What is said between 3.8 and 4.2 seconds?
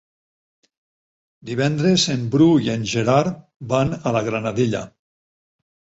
a